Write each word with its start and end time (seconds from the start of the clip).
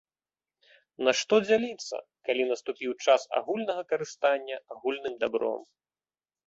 Нашто 1.07 1.35
дзяліцца, 1.49 1.95
калі 2.31 2.43
наступіў 2.53 2.91
час 3.05 3.21
агульнага 3.41 3.83
карыстання 3.93 4.57
агульным 4.77 5.15
дабром? 5.23 5.61